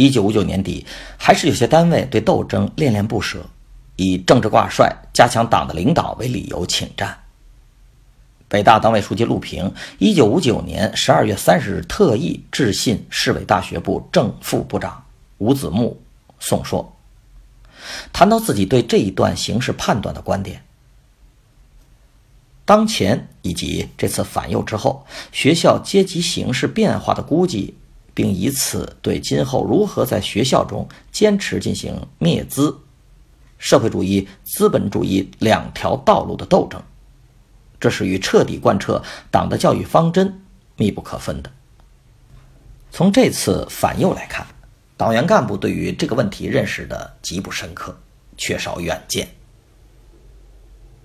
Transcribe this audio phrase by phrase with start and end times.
[0.00, 0.86] 一九五九年底，
[1.18, 3.44] 还是有些单位对斗争恋恋不舍，
[3.96, 7.18] 以政治挂帅、加强党的领导为理由请战。
[8.48, 15.04] 北大党委书记陆平，一九五九年十二月三十日特意致信市委大学部正副部长
[15.36, 16.00] 吴子木，
[16.38, 16.96] 宋硕，
[18.10, 20.64] 谈到自己对这一段形势判断的观点。
[22.64, 27.74] 当前以及这次反右之后，学校阶级形势变化的估计，
[28.20, 32.78] 并以此对今后如何在学校中坚持进行灭资、
[33.56, 36.82] 社会主义、资本主义两条道路的斗争，
[37.80, 40.42] 这是与彻底贯彻党的教育方针
[40.76, 41.50] 密不可分的。
[42.90, 44.46] 从这次反右来看，
[44.98, 47.98] 党员干部对于这个问题认识的极不深刻，
[48.36, 49.26] 缺少远见。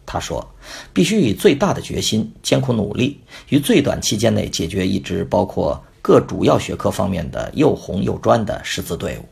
[0.05, 0.53] 他说
[0.91, 9.27] ：“必须以最大的决心、艰苦努力，于最短期间内解决一支包括各主要学科方面的又红又专的师资队伍，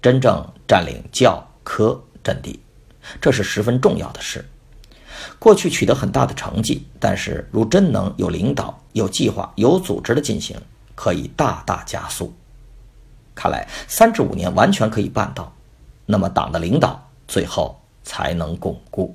[0.00, 2.58] 真正占领教科阵地，
[3.20, 4.42] 这是十分重要的事。
[5.38, 10.56] 过去取得很大的成绩，但是如真能有领导、有计划、有组织的进行，
[10.94, 12.32] 可以大大加速。
[13.34, 15.52] 看来三至五年完全可以办到，
[16.06, 19.14] 那么党的领导最后才能巩固。”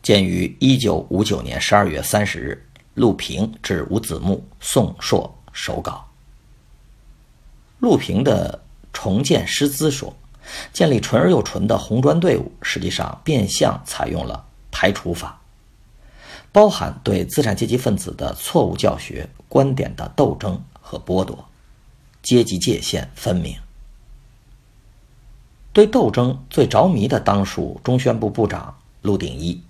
[0.00, 2.66] 鉴于一九五九年十二月三十日，
[2.98, 6.04] 陆平致吴子木、宋硕手稿。
[7.78, 8.60] 陆平的
[8.92, 10.12] 重建师资说，
[10.72, 15.40] 建立纯而又纯的红专队伍，实际上变相采用了排除法，
[16.50, 21.48] 包含对资产阶级分子的错误教学、观点的斗争和剥夺，
[22.20, 23.56] 阶级界限分明。
[25.72, 29.62] 对斗争最着迷的当属中宣部部长陆鼎一。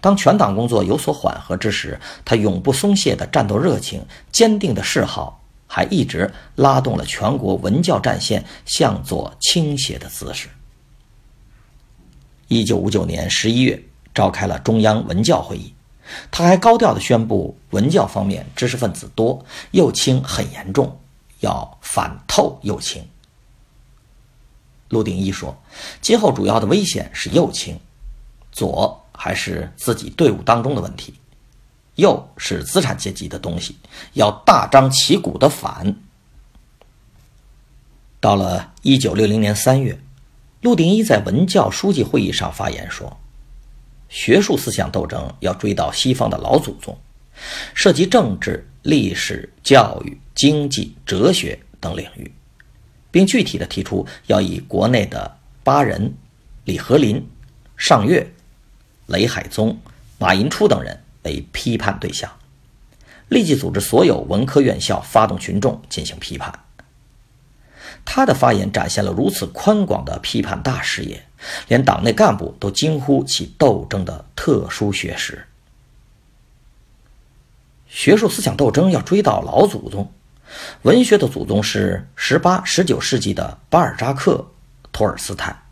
[0.00, 10.48] 当全党工作有所缓和之时，他永不松懈的战斗热情、坚定的嗜好，还一直拉动了全国文教战线向左倾斜的姿势。
[12.48, 13.82] 一九五九年十一月，
[14.14, 15.72] 召开了中央文教会议，
[16.30, 21.00] 他还高调的宣布，文教方面知识分子多，右倾很严重，
[21.40, 23.02] 要反透右倾。
[24.90, 25.56] 陆定一说，
[26.02, 27.80] 今后主要的危险是右倾，
[28.52, 29.03] 左。
[29.24, 31.14] 还是自己队伍当中的问题，
[31.94, 33.74] 右是资产阶级的东西，
[34.12, 35.96] 要大张旗鼓的反。
[38.20, 39.98] 到了一九六零年三月，
[40.60, 43.18] 陆定一在文教书记会议上发言说
[44.10, 46.94] ：“学术思想斗争要追到西方的老祖宗，
[47.72, 52.30] 涉及政治、历史、教育、经济、哲学等领域，
[53.10, 56.14] 并具体的提出要以国内的巴人、
[56.66, 57.26] 李和林、
[57.78, 58.30] 尚岳。”
[59.06, 59.78] 雷海宗、
[60.18, 62.30] 马寅初等人为批判对象，
[63.28, 66.60] 立即组织所有文科院校发动群众进行批判。
[68.04, 71.24] 他的发言展现了如此宽广的批判大视野，
[71.68, 75.46] 连党内干部都惊呼其斗争的特殊学识。
[77.88, 80.12] 学术思想斗争要追到老祖宗，
[80.82, 84.46] 文学的祖宗是十八、十九世纪的巴尔扎克、
[84.92, 85.62] 托尔斯泰，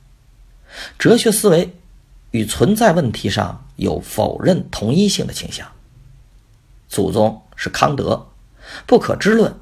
[0.99, 1.75] 哲学思维。
[2.32, 5.66] 与存在问题上有否认同一性的倾向。
[6.88, 8.26] 祖宗是康德，
[8.87, 9.54] 不可知论，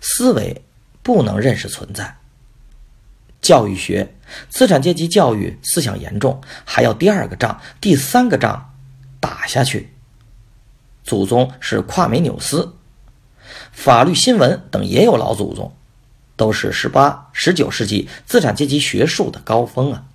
[0.00, 0.62] 思维
[1.02, 2.18] 不能认识存在。
[3.40, 4.14] 教育学，
[4.48, 8.74] 资产阶级教育思想严重，还要第二个仗、第三个仗
[9.20, 9.94] 打下去。
[11.04, 12.74] 祖宗是夸美纽斯，
[13.70, 15.72] 法律新闻等也有老祖宗，
[16.36, 20.07] 都是十八、十九世纪资产阶级学术的高峰啊。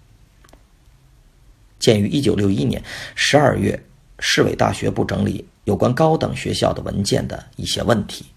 [1.84, 2.82] 鉴于一九六一年
[3.14, 3.78] 十二月
[4.18, 8.28] 市委大学部整理有关高等学校的文件的一些问题，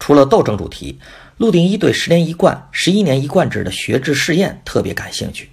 [0.00, 0.98] 除了斗争主题，
[1.36, 5.48] 陆定一对十年一贯、十一年一贯制的学制试验特别感兴趣，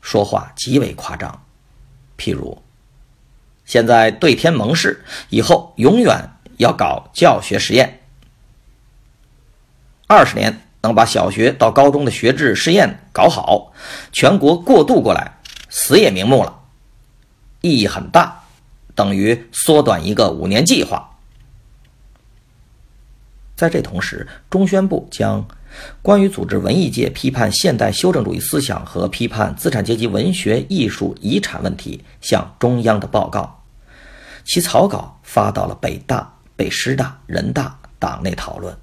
[0.00, 1.44] 说话极为夸张。
[2.18, 2.60] 譬如，
[3.64, 8.00] 现在对天盟誓，以后永远要搞教学实验，
[10.08, 13.72] 二十年能把小学到高中的学制试验搞好，
[14.10, 15.38] 全国过渡过来，
[15.68, 16.60] 死也瞑目了，
[17.60, 18.40] 意义很大，
[18.94, 21.16] 等于缩短一个五年计划。
[23.54, 25.46] 在这同时，中宣部将
[26.00, 33.62] 关于组织文艺界批判现代修正主义思想和批判资产阶级文学艺术遗产问题向中央的报告，
[34.44, 38.74] 其草稿发到了北大、北师大、人大党内讨论，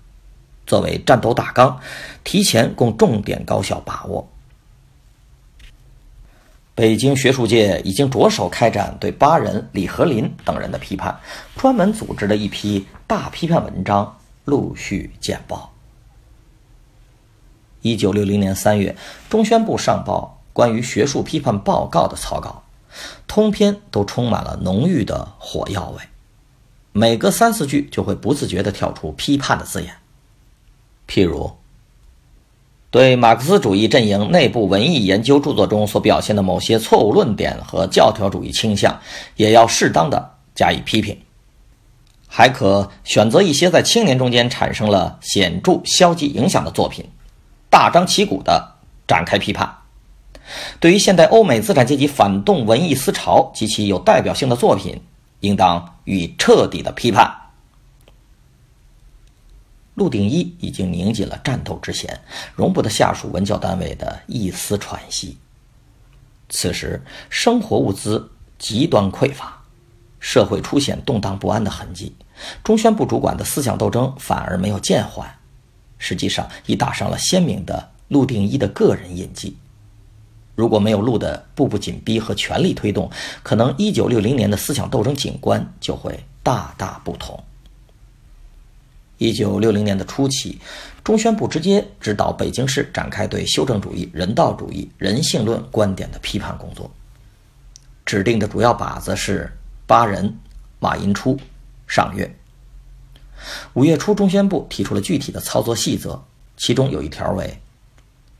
[0.65, 1.79] 作为战斗大纲，
[2.23, 4.27] 提前供重点高校把握。
[6.73, 11.19] 北京学术界已经着手开展对巴人、李和林等人的批判，
[11.55, 14.17] 专门组织了一批大批判文章。
[14.45, 15.73] 陆续简报。
[17.81, 18.95] 一九六零年三月，
[19.27, 22.61] 中宣部上报关于学术批判报告的草稿，
[23.25, 26.03] 通篇都充满了浓郁的火药味，
[26.91, 29.95] 每隔三四句就会不自觉地跳出批判的字眼，
[31.07, 31.51] 譬如
[32.89, 38.99] 对马克思主义阵营内部文艺研究著作中所表现的某些错误论点和教条主义倾向，
[39.35, 41.17] 也要适当的加以批评。
[42.27, 47.05] 还可选择一些在青年中间产生了显著消极影响的作品，
[47.69, 48.75] 大张旗鼓地
[49.07, 49.77] 展开批判。
[50.79, 55.01] 对于现代欧美资产阶级反动文艺思潮及其有代表性的作品，
[55.39, 57.33] 应当予以彻底的批判。
[59.95, 62.19] 陆定一已经拧紧了战斗之弦，
[62.55, 65.37] 容不得下属文教单位的一丝喘息。
[66.49, 69.61] 此时，生活物资极端匮乏，
[70.19, 72.13] 社会出现动荡不安的痕迹。
[72.63, 75.33] 中宣部主管的思想斗争反而没有渐缓，
[75.97, 79.57] 实际上已打上了鲜明的陆定一的个人印记。
[80.55, 83.09] 如果没有陆的步步紧逼和全力推动，
[83.43, 87.41] 可能一九六零年的思想斗争景观就会大大不同。
[89.17, 90.59] 一九六零年的初期，
[91.03, 96.89] 中宣部直接指导北京市展开对修正主义、人道主义、人性论观点的批判工作，
[98.05, 99.51] 指定的主要靶子是
[99.87, 100.37] 巴人、
[100.79, 101.39] 马寅初。
[101.87, 102.35] 上月，
[103.73, 106.19] 五月初，中宣部提出了具体的操作细则，
[106.57, 107.61] 其中有一条为，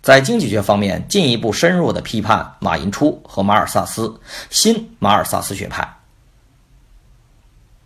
[0.02, 4.20] 在经济学方面进一步深入的批判马寅初和马尔萨斯
[4.50, 5.88] 新马尔萨斯学派。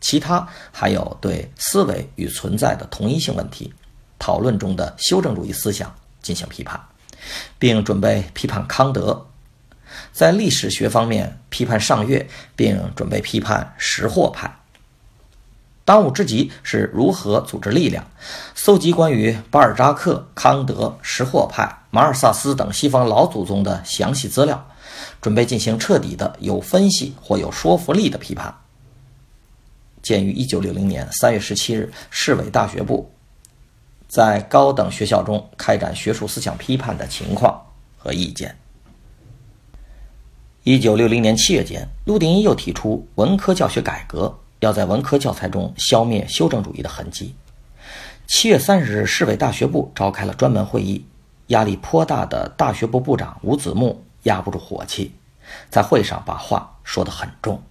[0.02, 3.74] 其他还有对思维与存在的同一性问题
[4.18, 6.80] 讨论中的修正主义思想进行批判，
[7.58, 9.26] 并准备批判康德，
[10.12, 14.56] 在历史学方面批判上月，并准备批判识货派。
[15.86, 18.06] 当务之急是如何组织力量，
[18.54, 24.68] 搜集关于巴尔扎克、康德、识货派、马尔萨斯等西方老祖宗的详细资料，
[25.20, 28.56] 准备进行彻底的、有分析或有说服力的批判。
[30.10, 33.12] 鉴于1960年3月17日市委大学部
[34.08, 37.62] 在高等学校中开展学术思想批判的情况
[37.96, 38.58] 和意见
[40.64, 44.36] ，1960年7月间，陆定一又提出文科教学改革。
[44.62, 47.36] 要在文科教材中消灭修正主义的痕迹。
[48.26, 51.06] 七月三十日，市委大学部召开了专门会议，
[51.48, 55.14] 压力颇大的大学部部长吴子木压不住火气，
[55.70, 57.62] 在会上把话说得很重。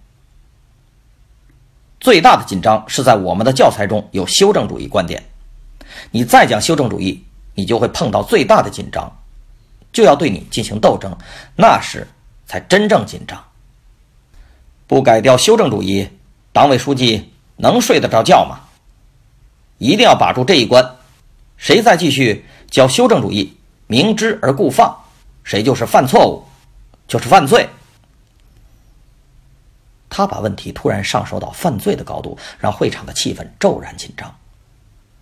[2.00, 5.22] 最大的紧张是在我们的教材中有修正主义观点，
[6.10, 7.24] 你再讲修正主义，
[7.54, 9.10] 你就会碰到最大的紧张，
[9.92, 11.16] 就要对你进行斗争，
[11.56, 12.06] 那时
[12.46, 13.42] 才真正紧张。
[14.86, 16.08] 不改掉修正主义。
[16.50, 18.58] 党委书记能睡得着觉吗？
[19.76, 20.96] 一定要把住这一关。
[21.56, 23.56] 谁再继续教修正主义，
[23.86, 24.96] 明知而故放，
[25.44, 26.42] 谁就是犯错误，
[27.06, 27.68] 就是犯罪。
[30.10, 34.34] 他把问题突然上升到犯罪的高度，让会场的气氛骤然紧张。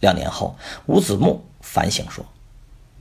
[0.00, 2.25] 两年后，吴子木反省说，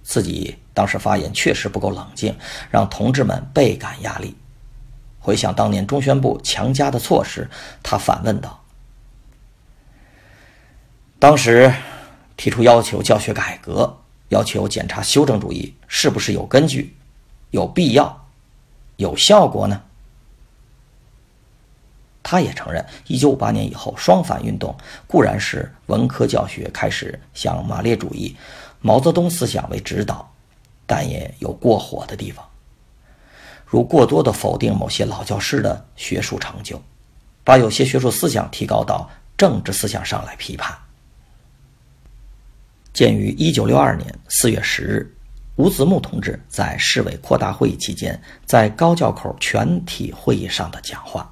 [0.02, 2.36] 自己当时发言确实不够冷静，
[2.72, 4.36] 让同志们倍感压力。
[5.20, 7.50] 回想当年中宣部强加的措施，
[7.82, 8.64] 他反问道
[11.20, 11.74] ：“当时
[12.38, 13.98] 提出要求教学改革，
[14.30, 16.96] 要求检查修正主义是不是有根据、
[17.52, 18.28] 有必要、
[18.98, 19.82] 有效果呢？”
[22.28, 28.36] 他也承认，一九五八年以后，双反运动固然是文科教学开始向马列主义、
[28.82, 30.28] 毛泽东思想为指导，
[30.88, 32.44] 但也有过火的地方。
[33.64, 36.82] 如过多的否定某些老教师的学术成就，
[37.44, 40.76] 把有些学术思想提高到政治思想上来批判。
[42.92, 45.16] 鉴于一九六二年四月十日
[45.58, 51.32] 吴子木同志在市委扩大会议期间在高教口全体会议上的讲话，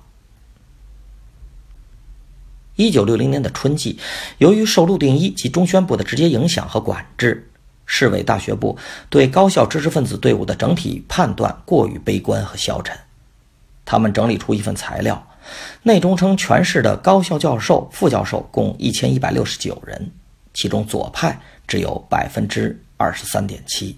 [2.75, 4.00] 一九六零年的春季，
[4.39, 7.50] 由于受陆定一及中宣部的直接影响和管制，
[7.86, 8.77] 市委大学部
[9.10, 12.98] 对高校知识分子队伍的整体判断过于悲观和消沉。
[13.86, 15.27] 他们整理出一份材料，
[15.84, 20.12] 内中称全市的高校教授、副教授共一千一百六十九人，
[20.53, 23.98] 其中左派只有百分之二十三点七，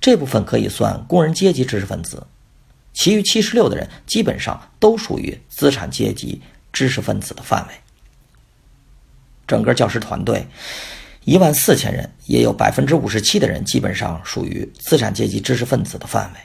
[0.00, 2.26] 这部分可以算工人阶级知识分子，
[2.92, 7.74] 其余七十六的人基本上都属于资产阶级知识分子的范围。
[9.46, 10.46] 整个教师团队
[11.24, 16.40] 一万四千人，也有百分之五十七的人基本上属于资产阶级知识分子的范围。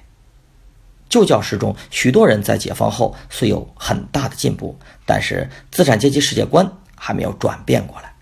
[1.10, 8.14] 旧教师中，许多人在解放后虽有很大的进步，但是资产阶级世界观还没有转变过来。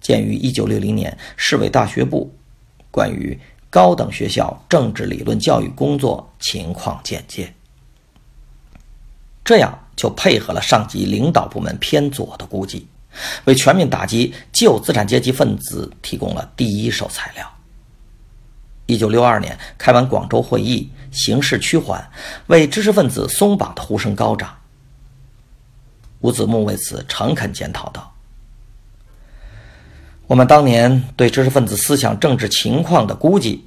[0.00, 2.32] 鉴于1960年市委大学部
[2.90, 7.52] 关于高等学校政治理论教育工作情况简介，
[9.44, 12.88] 这样就配合了上级领导部门偏左的估计，
[13.44, 17.46] 为全面打击旧资产阶级分子提供了第一手材料。
[18.86, 20.90] 1962年开完广州会议。
[21.10, 22.06] 形势趋缓，
[22.48, 24.54] 为知识分子松绑的呼声高涨。
[26.20, 28.14] 吴子木为此诚恳检讨道
[30.28, 33.66] ：“我们当年对知识分子思想政治情况的估计、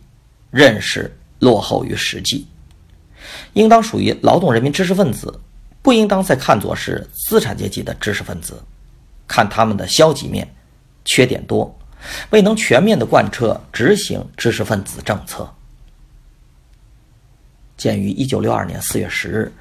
[0.52, 2.46] 认识落后于实际，
[3.54, 5.40] 应当属于劳动人民知识分子，
[5.82, 8.62] 不应当再看作是资产阶级的知识分子，
[9.28, 10.48] 看他们的消极面、
[11.06, 11.76] 缺点多，
[12.30, 15.52] 未能全面的贯彻执行知识分子政策。”
[17.78, 19.52] 鉴于一九六二年四月十日，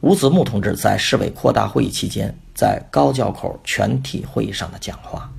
[0.00, 5.32] 吴子木同志在市委扩大会议期间在高教口全体会议上的讲话，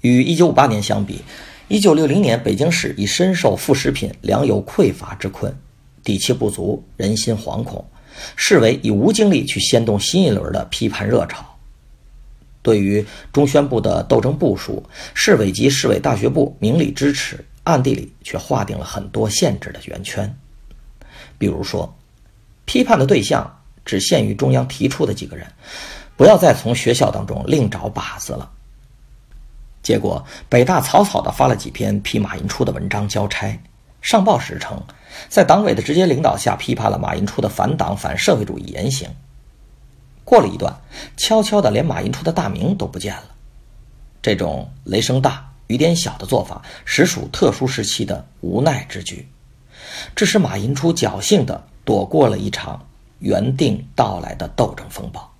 [0.00, 1.22] 与一九五八年相比，
[1.68, 5.54] 一九六零年北京市已深受副食品、粮油匮乏之困，
[6.04, 7.84] 底气不足，人心惶恐，
[8.36, 11.44] 市委已无精力去掀动新一轮的批判热潮。
[12.62, 14.82] 对于中宣部的斗争部署，
[15.14, 17.44] 市委及市委大学部明里支持。
[17.64, 20.34] 暗地里却划定了很多限制的圆圈，
[21.36, 21.94] 比如说，
[22.64, 25.46] 批判的对象只限于中央提出的几个人，
[26.16, 28.50] 不要再从学校当中另找靶子了。
[29.82, 33.56] 结果，北大草草地发了几篇批马寅初的文章交差，
[34.00, 34.82] 上报时称，
[35.28, 39.08] 在党委的直接领导下批判了马寅初的反党反社会主义言行。
[40.24, 40.74] 过了一段，
[41.16, 43.24] 悄悄的连马寅初的大名都不见了。
[44.22, 45.46] 这种雷声大。
[45.66, 49.28] 雨点小的做法，实属特殊时期的无奈之举，
[50.16, 52.84] 致使马寅初侥幸地躲过了一场
[53.20, 55.32] 原定到来的斗争风暴。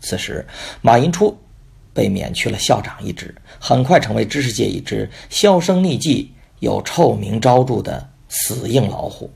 [0.00, 0.46] 此时，
[0.82, 1.36] 马寅初
[1.92, 9.30] 被免去了校长一职，很快成为知识界一支销声匿迹、有臭名昭著的死硬老虎。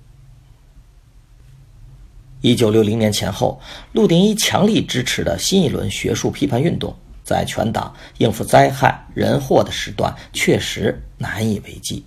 [2.40, 3.60] 一九六零年前后，
[3.92, 6.94] 陆定一强力支持的新一轮学术批判运动。
[7.24, 12.04] 在全党应付灾害人祸的时段，确实难以为继。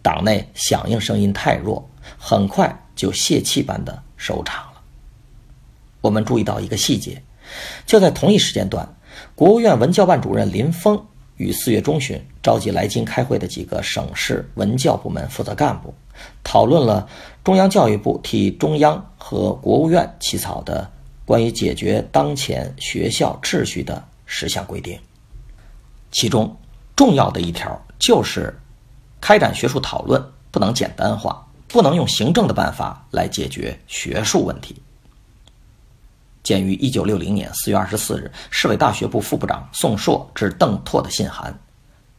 [0.00, 4.80] 党内响应声音太弱，很快就泄气般的收场了。
[6.00, 7.20] 我们注意到一个细节，
[7.84, 8.88] 就在同一时间段，
[9.34, 11.04] 国务院文教办主任林峰
[11.36, 15.92] 于四月中旬召集来京开会的几个省市文教部门负责干部，
[16.42, 17.08] 讨论了
[17.42, 20.90] 中央教育部替中央和国务院起草的
[21.24, 24.02] 关于解决当前学校秩序的。
[24.26, 24.98] 十项规定，
[26.10, 26.56] 其中
[26.96, 28.58] 重要的一条就是，
[29.20, 34.74] 开展学术讨论不能简单化，不能用行政的办法来解决学术问题。
[36.42, 41.56] 鉴于一九六零年四月二十四日市委大学部副部长宋硕致邓拓的信函，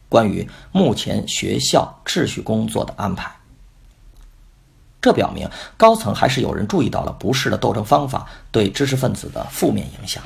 [0.08, 3.28] 关于目前学校秩序工作的安排，
[5.06, 10.20] 这表明高层还是有人注意到了不适的斗争方法对知识分子的负面影响。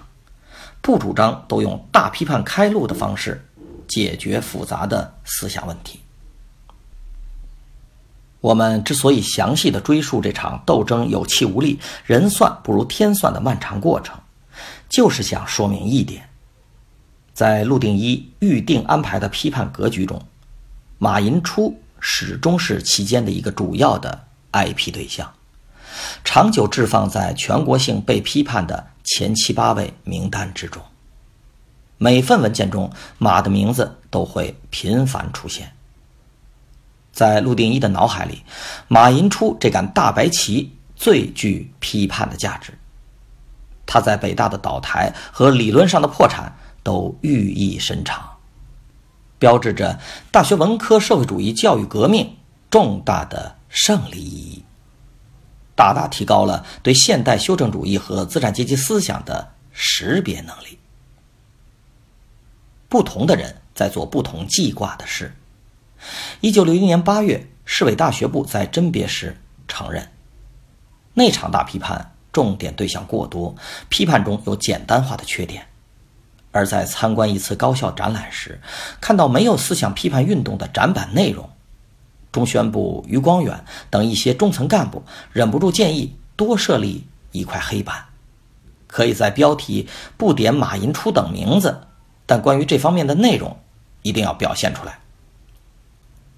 [0.80, 3.44] 不主张都用大批判开路的方式
[3.86, 6.00] 解决复杂的思想问题。
[8.40, 14.18] 我们之所以详细的追溯这场斗争有气无力、人算不如天算的漫长过程，
[14.88, 16.26] 就是想说明一点：
[17.34, 20.22] 在陆定一预定安排的批判格局中，
[20.96, 25.32] 马寅初始终是其间的一个主要的挨批对象，
[26.24, 28.88] 长久置放在全国性被批判的。
[29.02, 30.80] 前七八位名单之中，
[31.96, 35.72] 每份文件中马的名字都会频繁出现。
[37.10, 38.44] 在陆定一的脑海里，
[38.86, 42.72] 马寅初这杆大白旗最具批判的价值。
[43.84, 46.54] 他在北大的倒台和理论上的破产
[46.84, 48.36] 都寓意深长，
[49.40, 49.98] 标志着
[50.30, 52.36] 大学文科社会主义教育革命
[52.70, 54.64] 重大的胜利意义。
[55.74, 60.78] 大大提高了对现代修正主义和资产阶级思想的识别能力。
[62.86, 65.34] 不同的人在做不同记挂的事。
[66.40, 69.36] 一九六一年八月，市委大学部在甄别时
[69.68, 70.10] 承认，
[71.14, 73.54] 那场大批判重点对象过多，
[73.88, 75.66] 批判中有简单化的缺点。
[76.52, 78.60] 而在参观一次高校展览时，
[79.00, 81.48] 看到没有思想批判运动的展板内容，
[82.32, 88.06] 中宣部余光远等一些中层干部忍不住建议多设立一块黑板，
[88.86, 91.86] 可以在标题不点马寅初等名字，
[92.26, 93.58] 但关于这方面的内容
[94.02, 94.98] 一定要表现出来。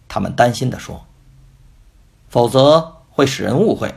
[0.08, 1.06] 他们担心地说
[2.28, 3.94] ：“否则会使人误会，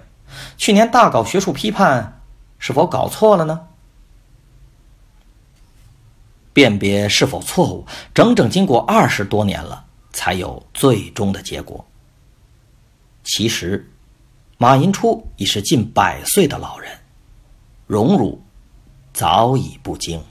[0.58, 2.22] 去年大搞学术批判，
[2.60, 3.68] 是否搞错了呢？”
[6.54, 9.85] 辨别是否错误，整整经过二十多年了，
[10.16, 11.86] 才有最终的结果。
[13.26, 13.92] 其实，
[14.58, 16.90] 马寅初已是近百岁的老人，
[17.86, 18.42] 荣辱
[19.14, 20.24] 早已不惊。